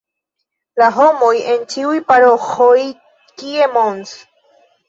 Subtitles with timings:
[0.81, 2.81] La homoj en ĉiuj paroĥoj,
[3.43, 4.19] kie Mons.